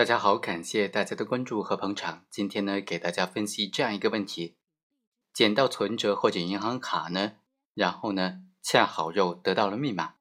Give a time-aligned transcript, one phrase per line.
[0.00, 2.24] 大家好，感谢大家的关注和捧场。
[2.30, 4.56] 今天呢，给大家分析这样一个问题：
[5.34, 7.32] 捡到存折或者银行卡呢，
[7.74, 10.14] 然后呢，恰好又得到了密码，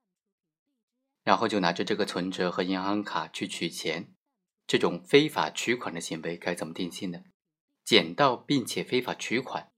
[1.24, 4.14] 然后就拿着这个存折和银行卡去取钱，
[4.68, 7.22] 这种非法取款的行为该怎么定性呢？
[7.86, 9.72] 捡到并且非法取款，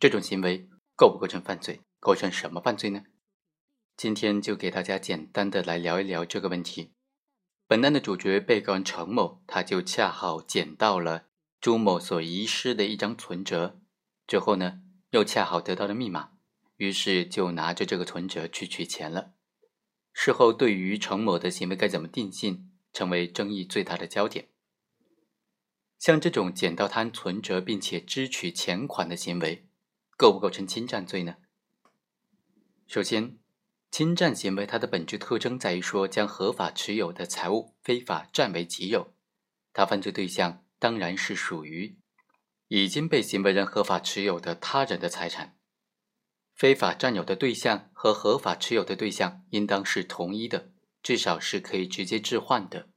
[0.00, 0.66] 这种行为
[0.96, 1.82] 构不构成犯罪？
[2.00, 3.02] 构成什么犯罪呢？
[3.98, 6.94] 今天就给大家简单的来聊一聊这个问题。
[7.66, 11.28] 本案的主角被告人程某，他就恰好捡到了
[11.60, 13.80] 朱某所遗失的一张存折，
[14.26, 16.32] 之后呢，又恰好得到了密码，
[16.76, 19.32] 于是就拿着这个存折去取钱了。
[20.12, 24.48] 事后，对于程某的行为该怎么定性，成为争议最大的焦点。
[25.98, 29.66] 像这种捡到他人存折并且支取钱款的行为，
[30.18, 31.36] 构不构成侵占罪呢？
[32.86, 33.41] 首先。
[33.92, 39.12] 侵占行为，它的本质特征在于说将合法持有的财物非法占为己有。
[39.74, 41.98] 它犯罪对象当然是属于
[42.68, 45.58] 已经被行为人合法持有的他人的财产。
[46.54, 52.88] 非法占有的对象和合法持有的对象应当是同一的，至少是可以直接置换的。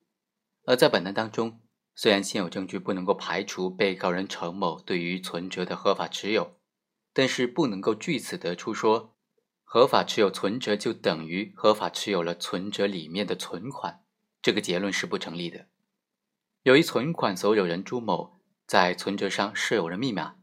[0.64, 1.60] 而在本案当中，
[1.94, 6.58] 虽然现有证据不能够排除被告人程某对于存折的合法持有，
[7.12, 9.15] 但是不能够据此得出说。
[9.76, 14.00] 合法持有存折就等于合法持有了存折里面的存款，
[14.42, 15.66] 这个结论是不成立的。
[16.64, 20.36] 由于存款所有人朱某在存折上设有了密码，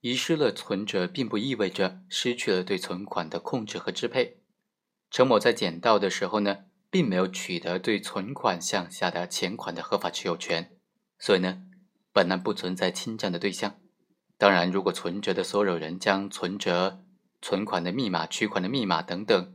[0.00, 4.40] 遗失了存折，并不意味着失去了对存款的控制和支配。
[5.10, 10.74] 陈某在捡到的时候呢，并没有取得对存款项下的钱款的合法持有权，
[11.18, 11.64] 所以呢，
[12.10, 13.78] 本案不存在侵占的对象。
[14.38, 17.04] 当然，如果存折的所有人将存折，
[17.42, 19.52] 存款的密码、取款的密码等等，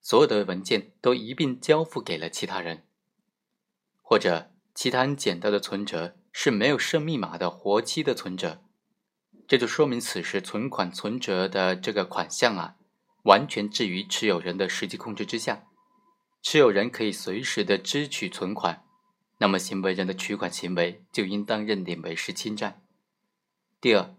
[0.00, 2.84] 所有的文件都一并交付给了其他人，
[4.00, 8.62] 或者其他人捡到的存折是没有设密码的活期的存折，
[9.48, 12.76] 这就说明此时存款存折的这个款项啊，
[13.24, 15.66] 完全置于持有人的实际控制之下，
[16.40, 18.84] 持有人可以随时的支取存款，
[19.38, 22.80] 那么行为人的取款行为就应当认定为是侵占。
[23.80, 24.14] 第二。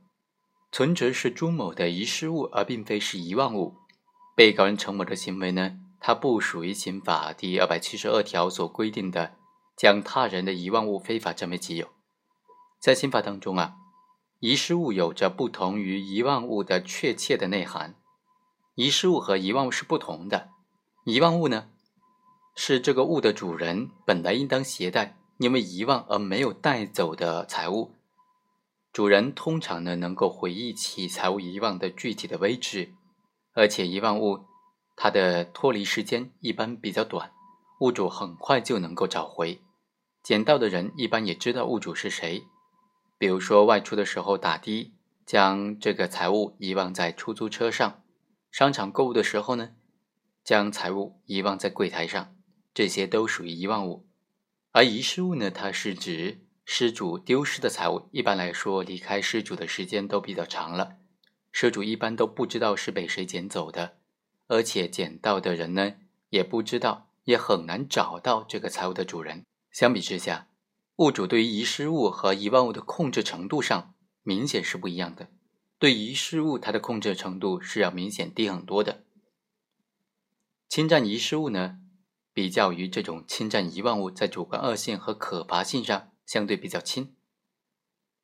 [0.75, 3.77] 存折是朱某的遗失物，而并非是遗忘物。
[4.35, 9.37] 被告人陈某的行为呢，它不属于刑法第二百七十二条所规定的
[9.77, 11.87] 将他人的遗忘物非法占为己有。
[12.77, 13.75] 在刑法当中啊，
[14.41, 17.95] 遗失物有着不同于遗忘物的确切的内涵。
[18.73, 20.49] 遗失物和遗忘物是不同的。
[21.05, 21.69] 遗忘物呢，
[22.53, 27.94] 是这个物的主人本来应当携带，因为遗忘而没有带走的财物。
[28.95, 32.93] 主人通常呢能够回忆起财物遗忘的具体的位置，
[33.51, 34.45] 而且遗忘物
[34.95, 37.33] 它的脱离时间一般比较短，
[37.81, 39.59] 物主很快就能够找回。
[40.23, 42.43] 捡到的人一般也知道物主是谁，
[43.17, 44.93] 比如说外出的时候打的，
[45.25, 48.01] 将这个财物遗忘在出租车上；
[48.49, 49.71] 商场购物的时候呢，
[50.41, 52.33] 将财物遗忘在柜台上，
[52.73, 54.07] 这些都属于遗忘物。
[54.71, 56.44] 而遗失物呢，它是指。
[56.67, 60.97] 失主丢失的财物，一般来说离开失主的时间都比较长了，
[61.51, 63.97] 失主一般都不知道是被谁捡走的，
[64.47, 65.93] 而且捡到的人呢
[66.29, 69.45] 也不知道，也很难找到这个财物的主人。
[69.71, 70.47] 相比之下，
[70.97, 73.93] 物主对于遗失物和遗忘物的控制程度上
[74.23, 75.29] 明显是不一样的。
[75.77, 79.03] 对遗失物，它的控制程度是要明显低很多的。
[80.67, 81.77] 侵占遗失物呢，
[82.33, 86.09] 比较于这种侵占遗忘物，在主观恶性和可罚性上。
[86.25, 87.15] 相对比较轻，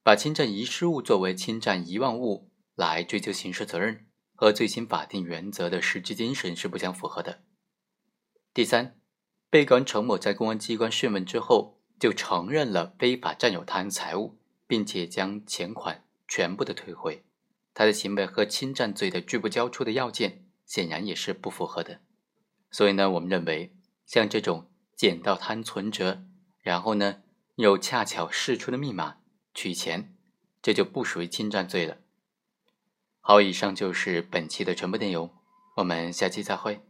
[0.01, 7.43] 把侵占遗失物作为侵占遗忘物来追究刑事责任，和最新法定原则的实质精神是不相符合的。
[8.53, 8.99] 第三，
[9.51, 17.23] 被告人程某在公安机关讯问之后，就承认了非法占有他人财物，并且将钱款全部的退回，
[17.73, 22.01] 他的行为和侵占罪的拒不交出的要件显然也是不符合的。
[22.71, 23.75] 所以呢，我们认为
[24.07, 26.23] 像这种捡到他人存折，
[26.61, 27.21] 然后呢。
[27.61, 29.17] 又恰巧试出的密码
[29.53, 30.15] 取钱，
[30.61, 31.97] 这就不属于侵占罪了。
[33.21, 35.33] 好，以上就是本期的全部内容，
[35.77, 36.81] 我们下期再会。